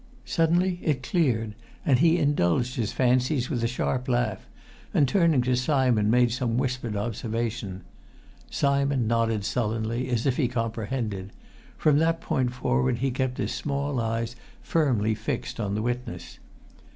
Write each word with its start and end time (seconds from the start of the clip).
Suddenly 0.25 0.79
it 0.81 1.03
cleared, 1.03 1.53
and 1.85 1.99
he 1.99 2.17
indulged 2.17 2.73
his 2.73 2.91
fancies 2.91 3.51
with 3.51 3.63
a 3.63 3.67
sharp 3.67 4.07
laugh, 4.07 4.47
and 4.95 5.07
turning 5.07 5.43
to 5.43 5.55
Simon 5.55 6.09
made 6.09 6.31
some 6.31 6.57
whispered 6.57 6.95
observation. 6.95 7.83
Simon 8.49 9.05
nodded 9.05 9.45
sullenly, 9.45 10.09
as 10.09 10.25
if 10.25 10.37
he 10.37 10.47
comprehended; 10.47 11.29
from 11.77 11.99
that 11.99 12.19
point 12.19 12.51
forward 12.51 12.97
he 12.97 13.11
kept 13.11 13.37
his 13.37 13.51
small 13.53 13.99
eyes 13.99 14.35
firmly 14.63 15.13
fixed 15.13 15.59
on 15.59 15.75
the 15.75 15.83
witness. 15.83 16.39